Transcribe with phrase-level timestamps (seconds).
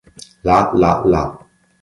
[0.41, 1.21] La La La